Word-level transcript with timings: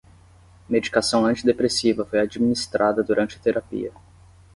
Medicação 0.67 1.27
antidepressiva 1.27 2.03
foi 2.03 2.21
administrada 2.21 3.03
durante 3.03 3.37
a 3.37 3.39
terapia 3.39 3.93